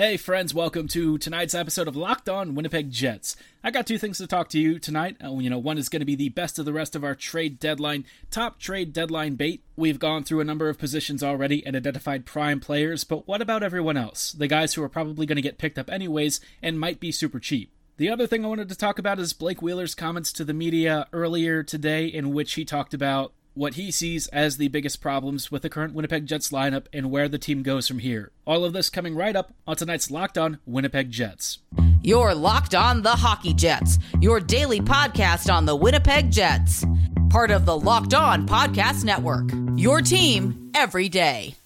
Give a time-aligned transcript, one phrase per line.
[0.00, 3.36] Hey, friends, welcome to tonight's episode of Locked On Winnipeg Jets.
[3.62, 5.18] I got two things to talk to you tonight.
[5.22, 7.14] Uh, you know, one is going to be the best of the rest of our
[7.14, 9.62] trade deadline, top trade deadline bait.
[9.76, 13.62] We've gone through a number of positions already and identified prime players, but what about
[13.62, 14.32] everyone else?
[14.32, 17.38] The guys who are probably going to get picked up anyways and might be super
[17.38, 17.70] cheap.
[17.98, 21.08] The other thing I wanted to talk about is Blake Wheeler's comments to the media
[21.12, 25.60] earlier today, in which he talked about what he sees as the biggest problems with
[25.60, 28.32] the current Winnipeg Jets lineup and where the team goes from here.
[28.46, 31.58] All of this coming right up on tonight's Locked On Winnipeg Jets.
[32.02, 36.86] You're Locked On the Hockey Jets, your daily podcast on the Winnipeg Jets.
[37.28, 39.50] Part of the Locked On Podcast Network.
[39.76, 41.59] Your team every day.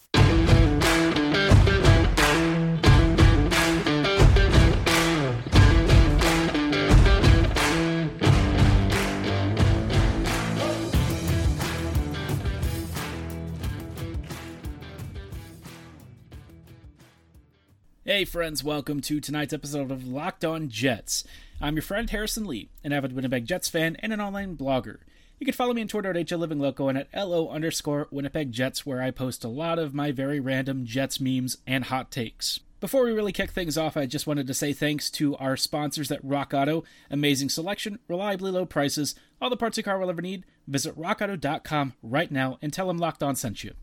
[18.15, 21.25] Hey, friends, welcome to tonight's episode of Locked On Jets.
[21.61, 24.99] I'm your friend Harrison Lee, an avid Winnipeg Jets fan and an online blogger.
[25.41, 29.03] You can follow me on Twitter at HLivingLoco and at LO underscore Winnipeg Jets, where
[29.03, 32.61] I post a lot of my very random Jets memes and hot takes.
[32.79, 36.13] Before we really kick things off, I just wanted to say thanks to our sponsors
[36.13, 36.85] at Rock Auto.
[37.11, 40.45] Amazing selection, reliably low prices, all the parts your car will ever need.
[40.69, 43.75] Visit rockauto.com right now and tell them Locked On sent you.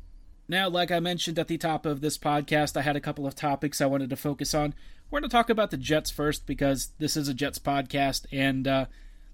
[0.51, 3.35] Now, like I mentioned at the top of this podcast, I had a couple of
[3.35, 4.73] topics I wanted to focus on.
[5.09, 8.67] We're going to talk about the Jets first because this is a Jets podcast, and
[8.67, 8.85] uh,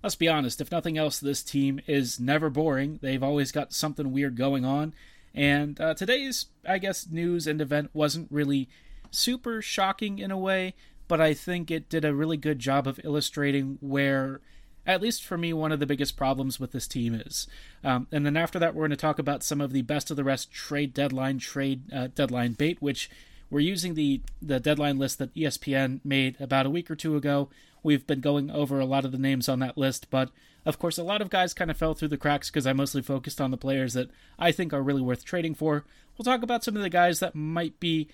[0.03, 2.99] let's be honest, if nothing else, this team is never boring.
[3.01, 4.93] They've always got something weird going on,
[5.33, 8.69] and uh, today's, I guess, news and event wasn't really
[9.09, 10.75] super shocking in a way,
[11.07, 14.39] but I think it did a really good job of illustrating where
[14.87, 17.45] at least for me, one of the biggest problems with this team is.
[17.83, 20.17] Um, and then after that, we're going to talk about some of the best of
[20.17, 23.09] the rest trade deadline trade uh, deadline bait, which
[23.49, 27.49] we're using the the deadline list that ESPN made about a week or two ago.
[27.83, 30.29] We've been going over a lot of the names on that list, but
[30.65, 33.01] of course, a lot of guys kind of fell through the cracks because I mostly
[33.01, 34.09] focused on the players that
[34.39, 35.85] I think are really worth trading for.
[36.17, 38.07] We'll talk about some of the guys that might be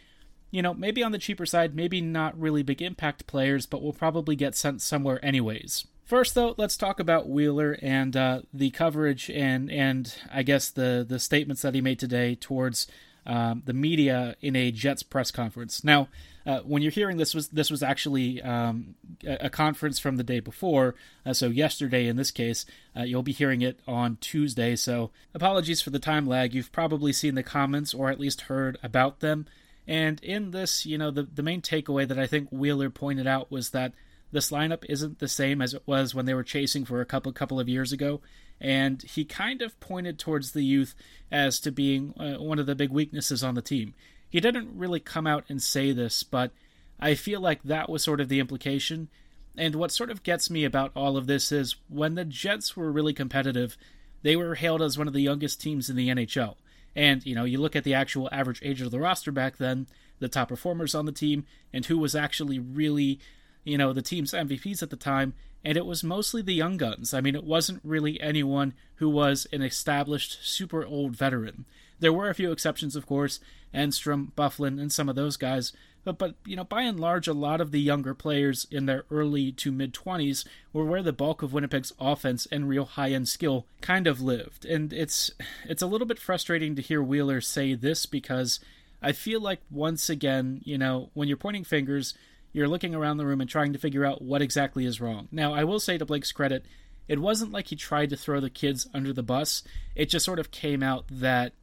[0.52, 3.92] you know, maybe on the cheaper side, maybe not really big impact players, but will
[3.92, 5.88] probably get sent somewhere anyways.
[6.06, 11.06] First, though, let's talk about Wheeler and uh, the coverage and and I guess the
[11.08, 12.88] the statements that he made today towards
[13.26, 15.82] um, the media in a Jets press conference.
[15.84, 16.10] Now,
[16.46, 20.42] uh, when you're hearing this was this was actually um, a, conference from the day
[20.42, 20.94] before,
[21.26, 22.66] uh, so yesterday in this case.
[22.96, 24.76] Uh, you'll be hearing it on Tuesday.
[24.76, 26.54] So apologies for the time lag.
[26.54, 29.46] You've probably seen the comments or at least heard about them.
[29.88, 33.50] And in this, you know, the the main takeaway that I think Wheeler pointed out
[33.50, 33.94] was that
[34.34, 37.32] this lineup isn't the same as it was when they were chasing for a couple
[37.32, 38.20] couple of years ago,
[38.60, 40.96] and he kind of pointed towards the youth
[41.32, 43.94] as to being uh, one of the big weaknesses on the team.
[44.30, 46.52] He didn't really come out and say this, but
[47.00, 49.10] I feel like that was sort of the implication.
[49.56, 52.92] And what sort of gets me about all of this is when the Jets were
[52.92, 53.78] really competitive,
[54.24, 56.56] they were hailed as one of the youngest teams in the NHL.
[56.96, 59.86] And, you know, you look at the actual average age of the roster back then,
[60.20, 63.20] the top performers on the team, and who was actually really
[63.64, 67.14] you know, the team's MVPs at the time, and it was mostly the young guns.
[67.14, 71.66] I mean, it wasn't really anyone who was an established, super old veteran.
[72.00, 73.40] There were a few exceptions, of course,
[73.74, 75.72] Enstrom, Byfuglien, and some of those guys,
[76.04, 79.06] but, but you know, by and large, a lot of the younger players in their
[79.10, 83.66] early to mid 20s were where the bulk of Winnipeg's offense and real high-end skill
[83.82, 84.66] kind of lived.
[84.66, 85.32] And it's
[85.66, 88.60] it's a little bit frustrating to hear Wheeler say this because
[89.02, 92.14] I feel like once again, you know, when you're pointing fingers,
[92.54, 95.28] you're looking around the room and trying to figure out what exactly is wrong.
[95.32, 96.66] Now, I will say to Blake's credit,
[97.08, 99.64] it wasn't like he tried to throw the kids under the bus.
[99.96, 101.54] It just sort of came out that,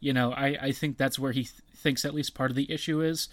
[0.00, 2.70] you know, I, I think that's where he th- thinks at least part of the
[2.70, 3.28] issue is.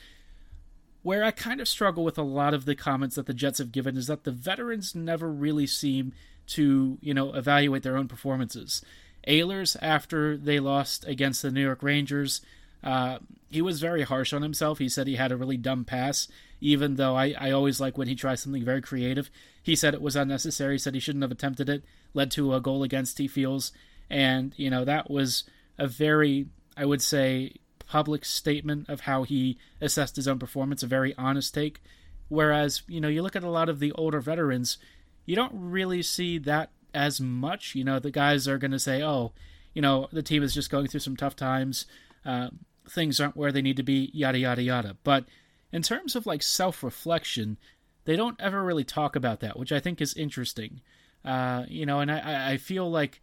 [1.02, 3.72] Where I kind of struggle with a lot of the comments that the Jets have
[3.72, 6.14] given is that the veterans never really seem
[6.48, 8.82] to, you know, evaluate their own performances.
[9.28, 12.42] Ehlers, after they lost against the New York Rangers,
[12.84, 14.78] uh, he was very harsh on himself.
[14.78, 16.28] He said he had a really dumb pass,
[16.62, 19.30] even though I, I always like when he tries something very creative.
[19.62, 22.84] He said it was unnecessary, said he shouldn't have attempted it, led to a goal
[22.84, 23.72] against he feels.
[24.10, 25.44] And, you know, that was
[25.78, 27.56] a very, I would say,
[27.88, 31.82] public statement of how he assessed his own performance, a very honest take.
[32.30, 34.78] Whereas, you know, you look at a lot of the older veterans,
[35.26, 37.76] you don't really see that as much.
[37.76, 39.32] You know, the guys are going to say, oh,
[39.74, 41.86] you know, the team is just going through some tough times.
[42.26, 42.50] Uh,
[42.92, 44.98] things aren't where they need to be, yada, yada, yada.
[45.04, 45.26] But
[45.72, 47.58] in terms of like self reflection,
[48.06, 50.82] they don't ever really talk about that, which I think is interesting.
[51.26, 53.22] Uh, you know, and I, I feel like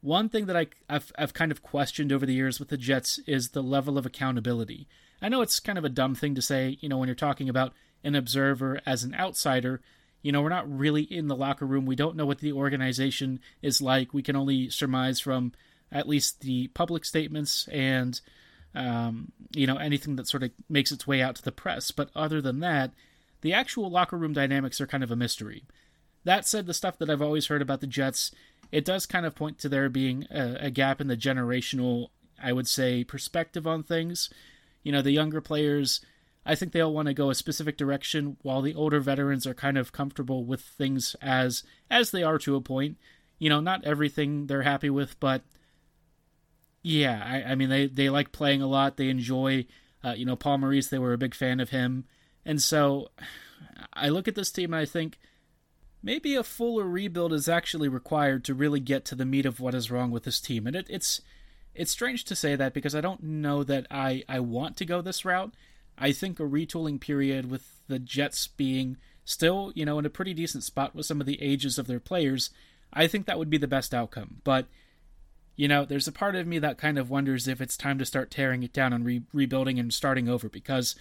[0.00, 3.18] one thing that I, I've, I've kind of questioned over the years with the Jets
[3.26, 4.88] is the level of accountability.
[5.22, 7.48] I know it's kind of a dumb thing to say, you know, when you're talking
[7.48, 7.72] about
[8.06, 9.80] an observer as an outsider.
[10.22, 11.86] You know, we're not really in the locker room.
[11.86, 14.14] We don't know what the organization is like.
[14.14, 15.52] We can only surmise from
[15.90, 18.20] at least the public statements and,
[18.76, 21.90] um, you know, anything that sort of makes its way out to the press.
[21.90, 22.92] But other than that,
[23.40, 25.64] the actual locker room dynamics are kind of a mystery.
[26.24, 28.32] That said, the stuff that I've always heard about the Jets,
[28.70, 32.08] it does kind of point to there being a, a gap in the generational,
[32.42, 34.28] I would say, perspective on things.
[34.82, 36.00] You know, the younger players,
[36.44, 39.54] I think they all want to go a specific direction, while the older veterans are
[39.54, 42.98] kind of comfortable with things as as they are to a point.
[43.38, 45.42] You know, not everything they're happy with, but
[46.86, 48.96] yeah, I, I mean, they they like playing a lot.
[48.96, 49.66] They enjoy,
[50.04, 50.86] uh, you know, Paul Maurice.
[50.86, 52.04] They were a big fan of him,
[52.44, 53.08] and so
[53.92, 55.18] I look at this team and I think
[56.00, 59.74] maybe a fuller rebuild is actually required to really get to the meat of what
[59.74, 60.64] is wrong with this team.
[60.64, 61.20] And it, it's
[61.74, 65.02] it's strange to say that because I don't know that I, I want to go
[65.02, 65.54] this route.
[65.98, 70.34] I think a retooling period with the Jets being still, you know, in a pretty
[70.34, 72.50] decent spot with some of the ages of their players,
[72.92, 74.40] I think that would be the best outcome.
[74.44, 74.66] But,
[75.56, 78.04] you know, there's a part of me that kind of wonders if it's time to
[78.04, 80.94] start tearing it down and re- rebuilding and starting over because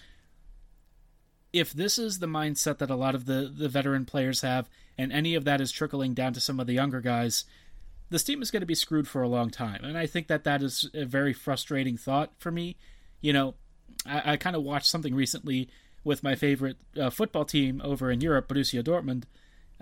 [1.52, 5.12] if this is the mindset that a lot of the, the veteran players have, and
[5.12, 7.46] any of that is trickling down to some of the younger guys,
[8.10, 9.84] this team is going to be screwed for a long time.
[9.84, 12.76] And I think that that is a very frustrating thought for me.
[13.22, 13.56] You know,
[14.06, 15.70] I, I kind of watched something recently
[16.04, 19.24] with my favorite uh, football team over in Europe, Borussia Dortmund.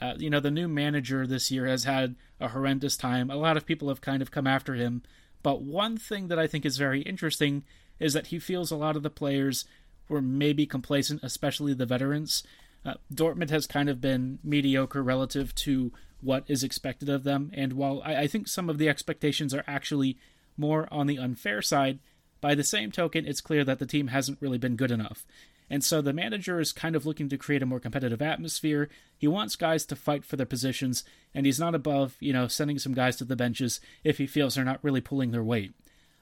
[0.02, 3.30] Uh, you know, the new manager this year has had a horrendous time.
[3.30, 5.04] A lot of people have kind of come after him.
[5.44, 7.64] But one thing that I think is very interesting
[8.00, 9.66] is that he feels a lot of the players
[10.10, 12.44] were maybe complacent, especially the veterans.
[12.86, 15.92] Uh, Dortmund has kind of been mediocre relative to
[16.22, 19.64] what is expected of them, and while I, I think some of the expectations are
[19.68, 20.18] actually
[20.58, 22.00] more on the unfair side,
[22.40, 25.26] by the same token, it's clear that the team hasn't really been good enough.
[25.70, 28.90] And so the manager is kind of looking to create a more competitive atmosphere.
[29.18, 32.80] He wants guys to fight for their positions, and he's not above, you know, sending
[32.80, 35.74] some guys to the benches if he feels they're not really pulling their weight.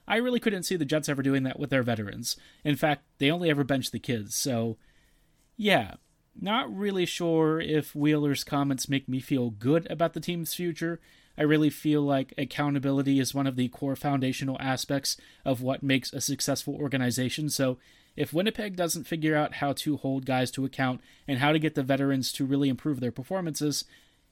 [0.06, 2.36] I really couldn't see the Jets ever doing that with their veterans.
[2.64, 4.34] In fact, they only ever bench the kids.
[4.34, 4.76] So,
[5.56, 5.94] yeah,
[6.40, 11.00] not really sure if Wheeler's comments make me feel good about the team's future.
[11.36, 16.12] I really feel like accountability is one of the core foundational aspects of what makes
[16.12, 17.48] a successful organization.
[17.48, 17.78] So,
[18.16, 21.74] if Winnipeg doesn't figure out how to hold guys to account and how to get
[21.74, 23.84] the veterans to really improve their performances,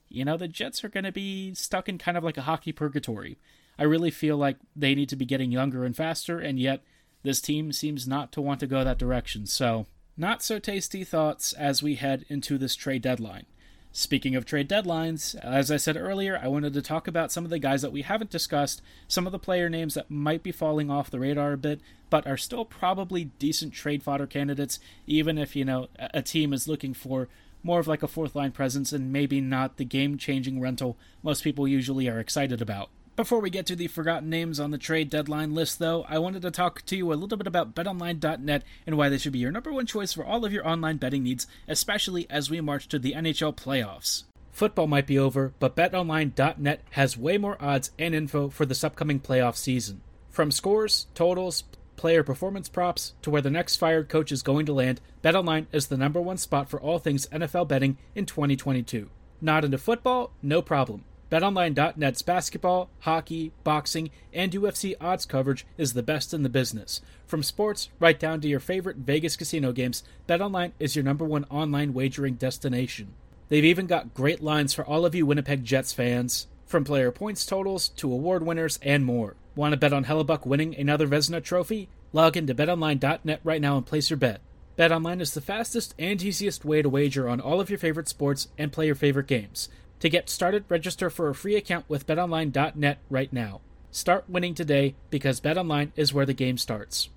[0.09, 2.73] you know, the Jets are going to be stuck in kind of like a hockey
[2.73, 3.39] purgatory.
[3.79, 6.83] I really feel like they need to be getting younger and faster, and yet
[7.23, 9.47] this team seems not to want to go that direction.
[9.47, 9.87] So,
[10.17, 13.47] not so tasty thoughts as we head into this trade deadline.
[13.93, 17.51] Speaking of trade deadlines, as I said earlier, I wanted to talk about some of
[17.51, 20.91] the guys that we haven't discussed, some of the player names that might be falling
[20.91, 24.79] off the radar a bit, but are still probably decent trade fodder candidates,
[25.09, 27.29] even if, you know, a team is looking for
[27.65, 31.45] more of like a fourth line presence and maybe not the game changing rental most
[31.45, 32.91] people usually are excited about.
[33.17, 36.43] Before we get to the forgotten names on the trade deadline list, though, I wanted
[36.43, 39.53] to talk to you a little bit about betonline.net and why they should be your
[39.53, 42.99] number one choice for all of your online betting needs, especially as we march to
[42.99, 44.25] the NHL playoffs.
[44.53, 49.21] Football might be over, but betonline.net has way more odds and info for this upcoming
[49.21, 50.01] playoff season.
[50.31, 51.65] From scores, totals,
[51.97, 55.89] player performance props to where the next fired coach is going to land, BetOnline is
[55.89, 59.11] the number one spot for all things NFL betting in 2022.
[59.43, 60.31] Not into football?
[60.41, 61.05] No problem.
[61.31, 67.01] BetOnline.net's basketball, hockey, boxing, and UFC odds coverage is the best in the business.
[67.25, 71.45] From sports right down to your favorite Vegas casino games, BetOnline is your number one
[71.49, 73.15] online wagering destination.
[73.49, 77.47] They've even got great lines for all of you Winnipeg Jets fans, from player points
[77.47, 79.37] totals to award winners and more.
[79.55, 81.89] Want to bet on Hellebuyck winning another Vezina trophy?
[82.13, 84.41] Log into betonline.net right now and place your bet.
[84.77, 88.49] BetOnline is the fastest and easiest way to wager on all of your favorite sports
[88.57, 89.69] and play your favorite games.
[90.01, 93.61] To get started, register for a free account with betonline.net right now.
[93.91, 97.11] Start winning today because BetOnline is where the game starts.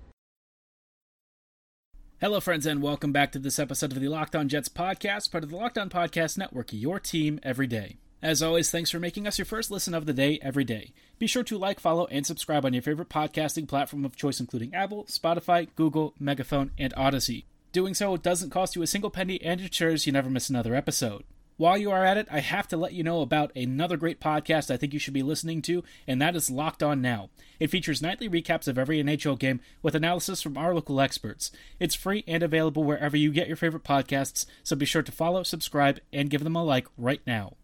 [2.20, 5.44] Hello, friends, and welcome back to this episode of the Locked On Jets podcast, part
[5.44, 7.96] of the Locked On Podcast Network, your team every day.
[8.22, 10.92] As always, thanks for making us your first listen of the day every day.
[11.18, 14.74] Be sure to like, follow, and subscribe on your favorite podcasting platform of choice, including
[14.74, 17.44] Apple, Spotify, Google, Megaphone, and Audacy.
[17.72, 21.24] Doing so doesn't cost you a single penny and ensures you never miss another episode.
[21.56, 24.72] While you are at it, I have to let you know about another great podcast
[24.72, 27.30] I think you should be listening to, and that is Locked On Now.
[27.60, 31.52] It features nightly recaps of every NHL game with analysis from our local experts.
[31.78, 35.44] It's free and available wherever you get your favorite podcasts, so be sure to follow,
[35.44, 37.54] subscribe, and give them a like right now.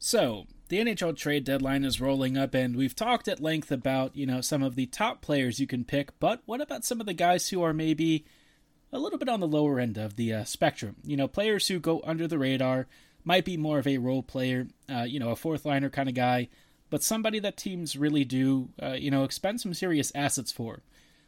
[0.00, 4.26] So, the NHL trade deadline is rolling up, and we've talked at length about, you
[4.26, 7.14] know, some of the top players you can pick, but what about some of the
[7.14, 8.24] guys who are maybe
[8.92, 10.96] a little bit on the lower end of the uh, spectrum.
[11.04, 12.86] You know, players who go under the radar
[13.26, 16.14] might be more of a role player, uh, you know, a fourth liner kind of
[16.14, 16.48] guy,
[16.88, 20.82] but somebody that teams really do, uh, you know, expend some serious assets for.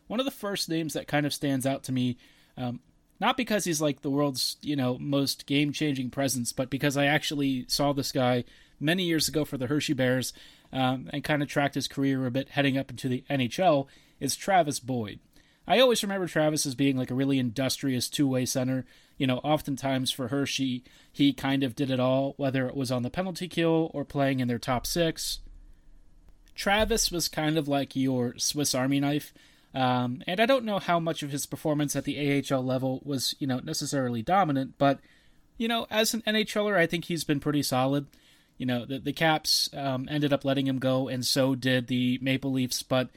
[0.06, 2.16] One of the first names that kind of stands out to me,
[2.56, 2.78] um,
[3.20, 7.06] not because he's like the world's, you know, most game changing presence, but because I
[7.06, 8.44] actually saw this guy
[8.78, 10.32] many years ago for the Hershey Bears
[10.72, 13.88] um, and kind of tracked his career a bit heading up into the NHL,
[14.20, 15.18] is Travis Boyd.
[15.68, 18.86] I always remember Travis as being like a really industrious two way center.
[19.18, 20.82] You know, oftentimes for Hershey,
[21.12, 24.40] he kind of did it all, whether it was on the penalty kill or playing
[24.40, 25.40] in their top six.
[26.54, 29.34] Travis was kind of like your Swiss Army knife.
[29.74, 33.34] Um, and I don't know how much of his performance at the AHL level was,
[33.38, 34.98] you know, necessarily dominant, but,
[35.58, 38.06] you know, as an NHLer, I think he's been pretty solid.
[38.56, 42.18] You know, the, the Caps um, ended up letting him go, and so did the
[42.22, 43.10] Maple Leafs, but,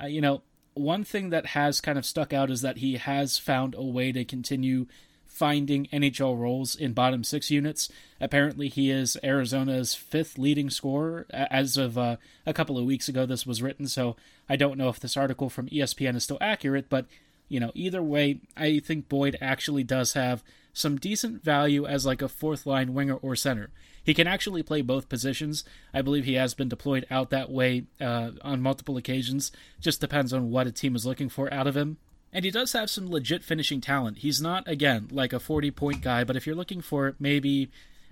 [0.00, 0.42] uh, you know,
[0.78, 4.12] one thing that has kind of stuck out is that he has found a way
[4.12, 4.86] to continue
[5.26, 7.88] finding NHL roles in bottom six units.
[8.20, 13.24] Apparently, he is Arizona's fifth leading scorer as of uh, a couple of weeks ago.
[13.24, 14.16] This was written, so
[14.48, 17.06] I don't know if this article from ESPN is still accurate, but
[17.48, 20.42] you know, either way, I think Boyd actually does have
[20.72, 23.70] some decent value as like a fourth line winger or center.
[24.08, 25.64] He can actually play both positions.
[25.92, 29.52] I believe he has been deployed out that way uh, on multiple occasions.
[29.80, 31.98] Just depends on what a team is looking for out of him.
[32.32, 34.20] And he does have some legit finishing talent.
[34.20, 37.68] He's not, again, like a 40 point guy, but if you're looking for maybe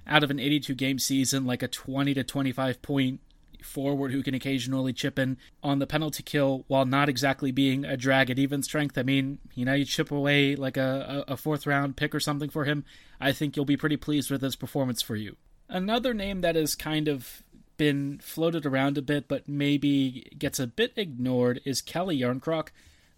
[0.06, 3.20] out of an 82 game season, like a 20 to 25 point
[3.62, 7.96] forward who can occasionally chip in on the penalty kill while not exactly being a
[7.96, 8.98] drag at even strength.
[8.98, 12.50] I mean, you know, you chip away like a, a fourth round pick or something
[12.50, 12.84] for him.
[13.18, 15.36] I think you'll be pretty pleased with his performance for you.
[15.68, 17.42] Another name that has kind of
[17.76, 22.68] been floated around a bit, but maybe gets a bit ignored, is Calle Jarnkrok.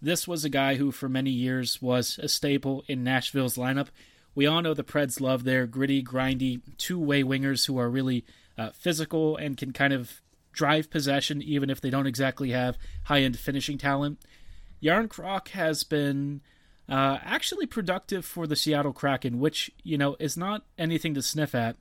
[0.01, 3.87] This was a guy who, for many years, was a staple in Nashville's lineup.
[4.35, 8.25] We all know the Preds love their gritty, grindy, two way wingers who are really
[8.57, 13.21] uh, physical and can kind of drive possession, even if they don't exactly have high
[13.21, 14.19] end finishing talent.
[14.81, 16.41] Jarnkrok has been
[16.87, 21.53] uh, actually productive for the Seattle Kraken, which, you know, is not anything to sniff
[21.53, 21.75] at.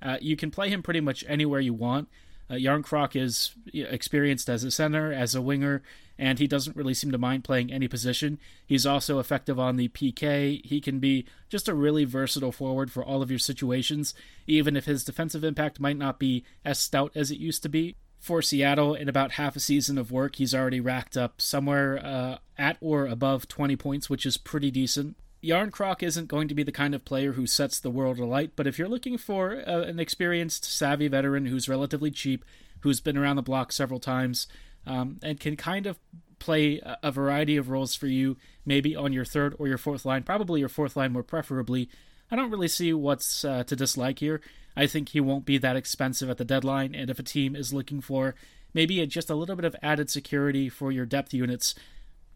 [0.00, 2.08] Uh, you can play him pretty much anywhere you want.
[2.50, 5.82] Uh, Jarnkrok is experienced as a center, as a winger,
[6.18, 8.38] and he doesn't really seem to mind playing any position.
[8.66, 10.64] He's also effective on the PK.
[10.64, 14.14] He can be just a really versatile forward for all of your situations,
[14.46, 17.96] even if his defensive impact might not be as stout as it used to be.
[18.18, 22.38] For Seattle, in about half a season of work, he's already racked up somewhere uh,
[22.56, 25.16] at or above 20 points, which is pretty decent.
[25.42, 28.66] Jarnkrok isn't going to be the kind of player who sets the world alight, but
[28.66, 32.44] if you're looking for uh, an experienced, savvy veteran who's relatively cheap,
[32.80, 34.48] who's been around the block several times,
[34.86, 35.98] um, and can kind of
[36.38, 40.22] play a variety of roles for you, maybe on your third or your fourth line,
[40.22, 41.88] probably your fourth line more preferably,
[42.30, 44.40] I don't really see what's uh, to dislike here.
[44.76, 47.72] I think he won't be that expensive at the deadline, and if a team is
[47.72, 48.34] looking for
[48.74, 51.74] maybe just a little bit of added security for your depth units,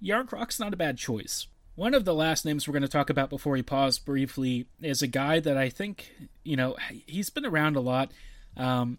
[0.02, 1.46] Jarnkrok's not a bad choice.
[1.74, 5.00] One of the last names we're going to talk about before we pause briefly is
[5.00, 6.12] a guy that I think,
[6.44, 6.76] you know,
[7.06, 8.12] he's been around a lot.
[8.56, 8.98] Um,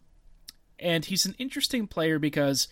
[0.79, 2.67] and he's an interesting player because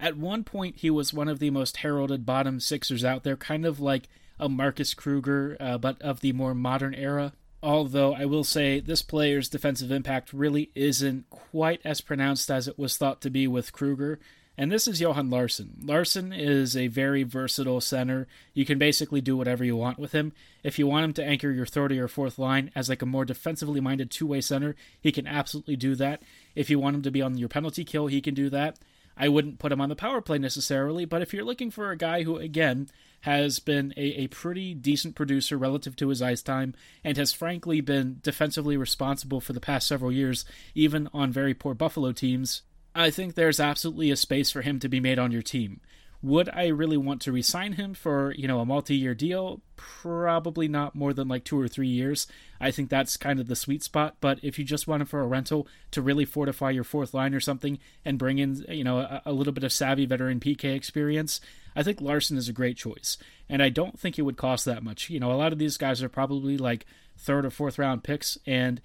[0.00, 3.64] at one point he was one of the most heralded bottom sixers out there, kind
[3.64, 4.08] of like
[4.40, 7.32] a Marcus Kruger, uh, but of the more modern era.
[7.62, 12.78] Although I will say this player's defensive impact really isn't quite as pronounced as it
[12.78, 14.18] was thought to be with Kruger.
[14.60, 15.76] And this is Johan Larsson.
[15.84, 18.26] Larsson is a very versatile center.
[18.54, 20.32] You can basically do whatever you want with him.
[20.64, 23.06] If you want him to anchor your third or your fourth line as like a
[23.06, 26.24] more defensively minded two way center, he can absolutely do that.
[26.56, 28.80] If you want him to be on your penalty kill, he can do that.
[29.16, 31.96] I wouldn't put him on the power play necessarily, but if you're looking for a
[31.96, 32.88] guy who, again,
[33.20, 36.74] has been a, a pretty decent producer relative to his ice time
[37.04, 41.74] and has frankly been defensively responsible for the past several years, even on very poor
[41.74, 42.62] Buffalo teams,
[42.94, 45.80] I think there's absolutely a space for him to be made on your team.
[46.20, 49.60] Would I really want to resign him for, you know, a multi-year deal?
[49.76, 52.26] Probably not more than like 2 or 3 years.
[52.60, 55.20] I think that's kind of the sweet spot, but if you just want him for
[55.20, 58.98] a rental to really fortify your fourth line or something and bring in, you know,
[58.98, 61.40] a, a little bit of savvy veteran PK experience,
[61.76, 63.16] I think Larsson is a great choice.
[63.48, 65.08] And I don't think it would cost that much.
[65.10, 66.84] You know, a lot of these guys are probably like
[67.16, 68.80] third or fourth round picks and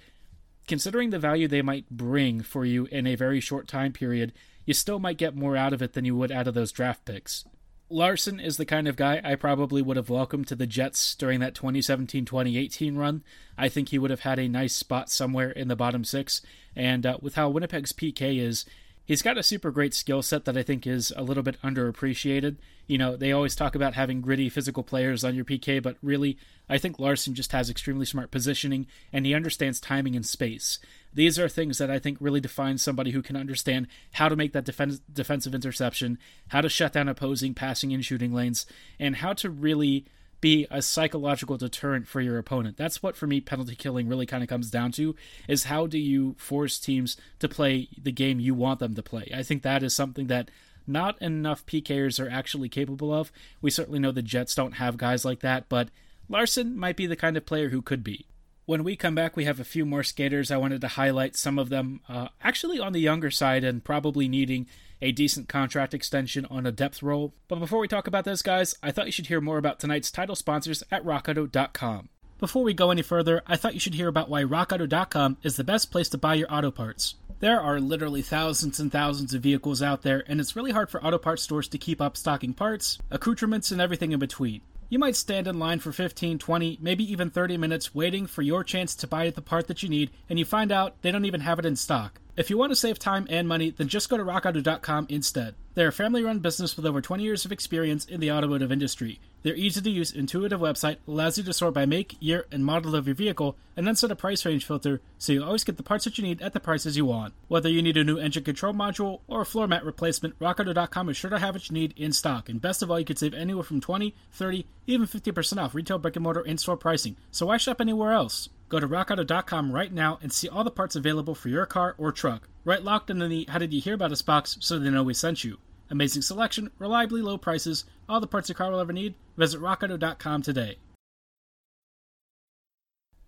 [0.68, 4.34] considering the value they might bring for you in a very short time period,
[4.66, 7.06] you still might get more out of it than you would out of those draft
[7.06, 7.46] picks.
[7.90, 11.40] Larsson is the kind of guy I probably would have welcomed to the Jets during
[11.42, 13.24] that 2017 2018 run.
[13.58, 16.42] I think he would have had a nice spot somewhere in the bottom six.
[16.76, 18.66] And uh, with how Winnipeg's PK is,
[19.06, 22.56] He's got a super great skill set that I think is a little bit underappreciated.
[22.88, 26.38] You know, they always talk about having gritty physical players on your PK, but really,
[26.70, 30.80] I think Larsson just has extremely smart positioning and he understands timing and space.
[31.14, 34.54] These are things that I think really define somebody who can understand how to make
[34.54, 36.18] that defen- defensive interception,
[36.48, 38.66] how to shut down opposing passing and shooting lanes,
[39.00, 40.06] and how to really
[40.44, 42.76] be a psychological deterrent for your opponent.
[42.76, 45.16] That's what for me penalty killing really kind of comes down to
[45.48, 49.32] is how do you force teams to play the game you want them to play.
[49.34, 50.52] I think that is something that
[50.86, 53.32] not enough PKers are actually capable of.
[53.62, 55.88] We certainly know the Jets don't have guys like that, but
[56.28, 58.28] Larsson might be the kind of player who could be.
[58.66, 60.52] When we come back, we have a few more skaters.
[60.52, 64.28] I wanted to highlight some of them uh, actually on the younger side and probably
[64.28, 64.68] needing
[65.04, 67.34] a decent contract extension on a depth role.
[67.48, 70.10] But before we talk about those guys, I thought you should hear more about tonight's
[70.10, 72.10] title sponsors at RockAuto.com.
[72.40, 75.64] Before we go any further, I thought you should hear about why RockAuto.com is the
[75.64, 77.16] best place to buy your auto parts.
[77.40, 81.04] There are literally thousands and thousands of vehicles out there, and it's really hard for
[81.04, 84.62] auto parts stores to keep up stocking parts, accoutrements, and everything in between.
[84.88, 88.64] You might stand in line for 15, 20, maybe even 30 minutes waiting for your
[88.64, 91.42] chance to buy the part that you need, and you find out they don't even
[91.42, 92.22] have it in stock.
[92.36, 95.54] If you want to save time and money, then just go to rockauto.com instead.
[95.76, 99.20] They're a family run business with over 20 years of experience in the automotive industry.
[99.44, 102.96] Their easy to use, intuitive website allows you to sort by make, year, and model
[102.96, 105.84] of your vehicle, and then set a price range filter so you always get the
[105.84, 107.36] parts that you need at the prices you want.
[107.50, 111.18] Whether you need a new engine control module or a floor mat replacement, RockAuto.com is
[111.18, 112.50] sure to have what you need in stock.
[112.50, 116.00] And best of all, you can save anywhere from 20, 30, even 50% off retail
[116.00, 117.16] brick and mortar in store pricing.
[117.30, 118.50] So why shop anywhere else?
[118.74, 122.12] Go to rockauto.com right now and see all the parts available for your car or
[122.12, 122.50] truck.
[122.66, 125.14] Right locked in the How Did You Hear About Us box so they know we
[125.14, 125.60] sent you.
[125.92, 129.14] Amazing selection, reliably low prices, all the parts your car will ever need.
[129.38, 130.78] Visit rockauto.com today.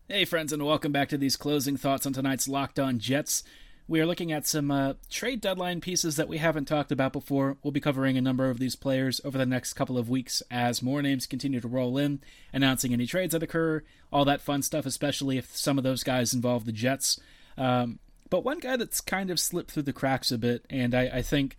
[0.08, 3.44] Hey, friends, and welcome back to these closing thoughts on tonight's Locked On Jets.
[3.88, 7.58] We are looking at some uh, trade deadline pieces that we haven't talked about before.
[7.62, 10.82] We'll be covering a number of these players over the next couple of weeks as
[10.82, 12.20] more names continue to roll in,
[12.52, 16.34] announcing any trades that occur, all that fun stuff, especially if some of those guys
[16.34, 17.20] involve the Jets.
[17.60, 18.00] Um,
[18.32, 21.22] but one guy that's kind of slipped through the cracks a bit, and I, I
[21.22, 21.56] think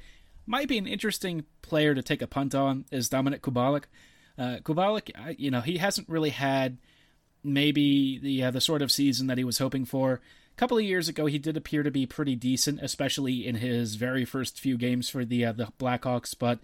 [0.47, 3.85] might be an interesting player to take a punt on is Dominik Kubalik.
[4.37, 6.79] Uh, Kubalik, you know, he hasn't really had
[7.45, 10.21] maybe the uh, the sort of season that he was hoping for.
[10.57, 14.25] Couple of years ago, he did appear to be pretty decent, especially in his very
[14.25, 16.35] first few games for the uh, the Blackhawks.
[16.39, 16.61] But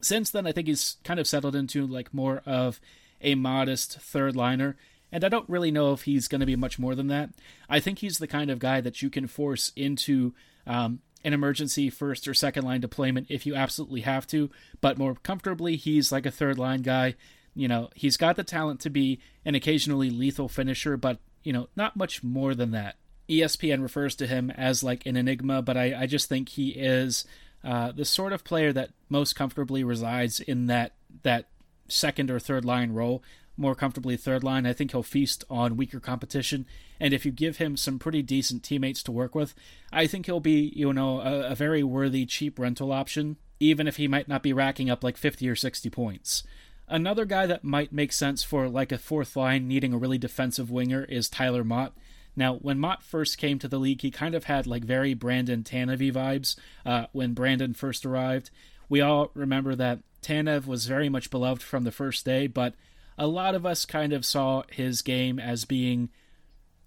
[0.00, 2.80] since then, I think he's kind of settled into like more of
[3.20, 4.76] a modest third liner.
[5.12, 7.30] And I don't really know if he's going to be much more than that.
[7.68, 10.34] I think he's the kind of guy that you can force into
[10.66, 15.14] um, an emergency first or second line deployment if you absolutely have to, but more
[15.22, 17.14] comfortably, he's like a third line guy.
[17.54, 21.68] You know, he's got the talent to be an occasionally lethal finisher, but, you know,
[21.76, 22.96] not much more than that.
[23.40, 27.24] ESPN refers to him as like an enigma, but I, I just think he is
[27.64, 30.92] uh, the sort of player that most comfortably resides in that
[31.22, 31.48] that
[31.88, 33.22] second or third line role
[33.56, 34.66] more comfortably third line.
[34.66, 36.66] I think he'll feast on weaker competition.
[37.00, 39.54] And if you give him some pretty decent teammates to work with,
[39.92, 43.96] I think he'll be, you know, a, a very worthy cheap rental option, even if
[43.96, 46.42] he might not be racking up like 50 or 60 points.
[46.88, 50.70] Another guy that might make sense for like a fourth line needing a really defensive
[50.70, 51.94] winger is Tyler Motte.
[52.34, 55.62] Now, when Motte first came to the league, he kind of had like very Brandon
[55.62, 58.50] Tanev vibes uh, when Brandon first arrived.
[58.88, 62.74] We all remember that Tanev was very much beloved from the first day, but
[63.18, 66.08] a lot of us kind of saw his game as being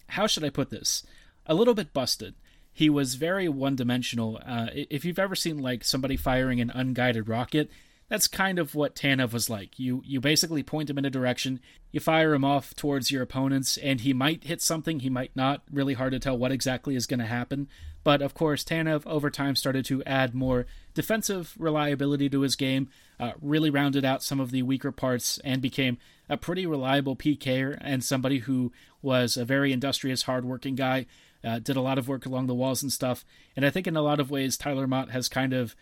[0.10, 1.04] how should I put this?
[1.46, 2.36] A little bit busted.
[2.72, 4.40] He was very one dimensional.
[4.46, 7.70] Uh, if you've ever seen like somebody firing an unguided rocket,
[8.10, 9.80] that's kind of what Tanev was like.
[9.80, 11.60] You you basically point him in a direction,
[11.92, 15.64] you fire him off towards your opponents, and he might hit something, he might not.
[15.72, 17.68] Really hard to tell what exactly is going to happen.
[18.04, 22.90] But of course, Tanev over time started to add more defensive reliability to his game,
[23.20, 25.98] uh, really rounded out some of the weaker parts, and became
[26.30, 31.08] a pretty reliable PKer and somebody who was a very industrious, hardworking guy.
[31.44, 33.24] Uh, did a lot of work along the walls and stuff.
[33.56, 35.76] And I think in a lot of ways, Tyler Motte has kind of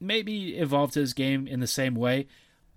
[0.00, 2.26] maybe evolved his game in the same way.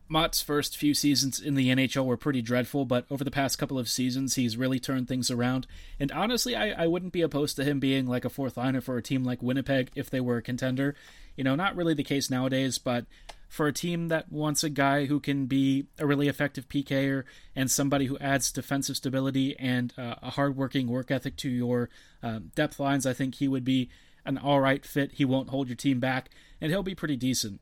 [0.10, 3.80] Motte's first few seasons in the NHL were pretty dreadful, but over the past couple
[3.80, 5.66] of seasons, he's really turned things around.
[6.00, 8.98] And honestly, I, I wouldn't be opposed to him being like a fourth liner for
[8.98, 10.94] a team like Winnipeg if they were a contender.
[11.36, 13.06] You know, not really the case nowadays, but
[13.48, 17.24] for a team that wants a guy who can be a really effective PKer
[17.56, 21.90] and somebody who adds defensive stability and uh, a hardworking work ethic to your
[22.22, 23.90] um, depth lines, I think he would be
[24.26, 25.14] an all right fit.
[25.14, 26.30] He won't hold your team back,
[26.62, 27.62] and he'll be pretty decent.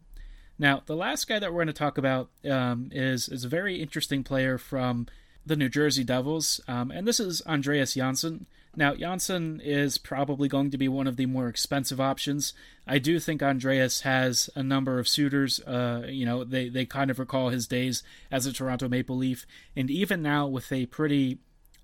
[0.59, 3.81] Now, the last guy that we're going to talk about um, is is a very
[3.81, 5.07] interesting player from
[5.45, 8.45] the New Jersey Devils, um, and this is Andreas Johnsson.
[8.75, 12.53] Now, Johnsson is probably going to be one of the more expensive options.
[12.87, 15.59] I do think Andreas has a number of suitors.
[15.61, 19.45] Uh, you know, they, they kind of recall his days as a Toronto Maple Leaf.
[19.75, 21.39] And even now, with a pretty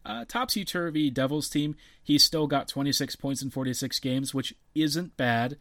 [0.08, 5.17] uh, topsy turvy Devils team, he's still got 26 points in 46 games, which isn't
[5.17, 5.58] bad.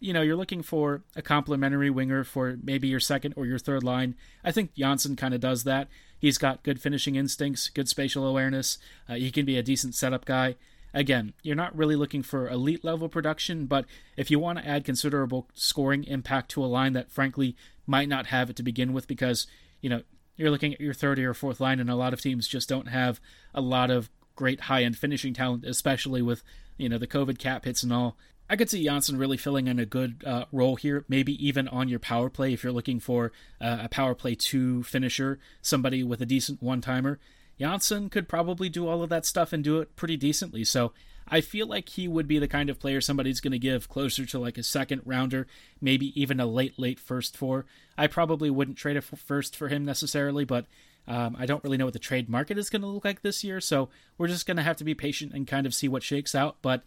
[0.00, 3.82] You know, you're looking for a complementary winger for maybe your second or your third
[3.82, 4.14] line.
[4.44, 5.88] I think Johnsson kind of does that.
[6.20, 8.78] He's got good finishing instincts, good spatial awareness.
[9.08, 10.54] Uh, he can be a decent setup guy.
[10.94, 13.84] Again, you're not really looking for elite level production, but
[14.16, 17.56] if you want to add considerable scoring impact to a line that frankly
[17.86, 19.46] might not have it to begin with because,
[19.80, 20.02] you know,
[20.38, 22.88] you're looking at your third or fourth line and a lot of teams just don't
[22.88, 23.20] have
[23.54, 26.42] a lot of great high end finishing talent, especially with,
[26.78, 28.16] you know, the COVID cap hits and all.
[28.48, 31.88] I could see Johnsson really filling in a good uh, role here, maybe even on
[31.88, 36.22] your power play if you're looking for uh, a power play two finisher, somebody with
[36.22, 37.18] a decent one timer.
[37.60, 40.64] Johnsson could probably do all of that stuff and do it pretty decently.
[40.64, 40.92] So
[41.30, 44.24] I feel like he would be the kind of player somebody's going to give closer
[44.26, 45.46] to like a second rounder,
[45.80, 47.66] maybe even a late, late first for.
[47.96, 50.66] I probably wouldn't trade a first for him necessarily, but
[51.06, 53.42] um, I don't really know what the trade market is going to look like this
[53.42, 53.60] year.
[53.60, 56.34] So we're just going to have to be patient and kind of see what shakes
[56.34, 56.56] out.
[56.62, 56.82] But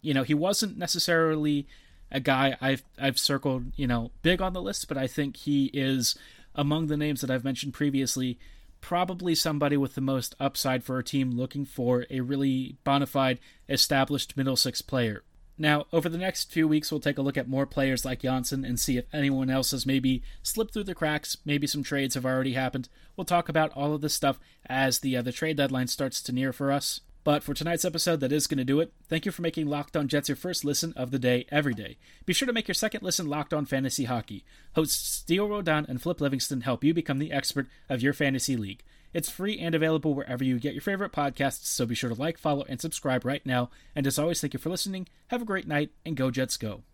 [0.00, 1.66] you know, he wasn't necessarily
[2.10, 5.66] a guy I've I've circled, you know, big on the list, but I think he
[5.74, 6.16] is
[6.54, 8.38] among the names that I've mentioned previously,
[8.80, 13.38] probably somebody with the most upside for a team looking for a really bona fide
[13.68, 15.22] established middle six player.
[15.60, 18.64] Now, over the next few weeks, we'll take a look at more players like Johnsson
[18.64, 21.36] and see if anyone else has maybe slipped through the cracks.
[21.44, 22.88] Maybe some trades have already happened.
[23.16, 26.32] We'll talk about all of this stuff as the uh, the trade deadline starts to
[26.32, 27.00] near for us.
[27.28, 28.94] But for tonight's episode, that is going to do it.
[29.06, 31.98] Thank you for making Locked On Jets your first listen of the day every day.
[32.24, 34.46] Be sure to make your second listen Locked On Fantasy Hockey.
[34.76, 38.82] Hosts Steele Rodan and Flip Livingston help you become the expert of your fantasy league.
[39.12, 42.38] It's free and available wherever you get your favorite podcasts, so be sure to like,
[42.38, 43.68] follow, and subscribe right now.
[43.94, 45.06] And as always, thank you for listening.
[45.26, 46.84] Have a great night, and go Jets go.